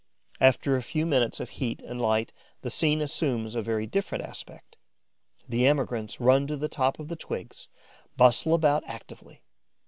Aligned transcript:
After 0.39 0.75
a 0.75 0.81
few 0.81 1.05
minutes 1.05 1.39
of 1.39 1.51
heat 1.61 1.79
and 1.81 2.01
light, 2.01 2.33
the 2.61 2.71
scene 2.71 3.01
assumes 3.01 3.53
a 3.53 3.61
very 3.61 3.85
different 3.85 4.23
aspect. 4.23 4.75
The 5.47 5.67
emigrants 5.67 6.19
run 6.19 6.47
to 6.47 6.57
the 6.57 6.67
top 6.67 6.97
of 6.97 7.07
the 7.07 7.15
twigs, 7.15 7.67
bustle 8.17 8.55
about 8.55 8.81
actively. 8.87 9.43